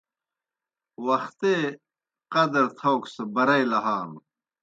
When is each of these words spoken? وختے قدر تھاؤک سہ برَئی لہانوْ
وختے 1.05 1.55
قدر 2.33 2.65
تھاؤک 2.77 3.03
سہ 3.13 3.23
برَئی 3.33 3.63
لہانوْ 3.71 4.19